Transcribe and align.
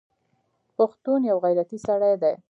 پښتون 0.77 1.19
یوغیرتي 1.31 1.77
سړی 1.87 2.13
دی 2.21 2.33